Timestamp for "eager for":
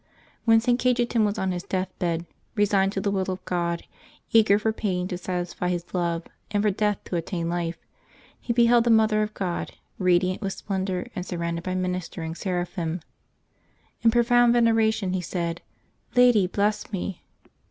4.31-4.73